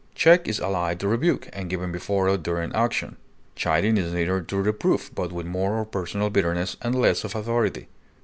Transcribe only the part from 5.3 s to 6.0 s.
with more of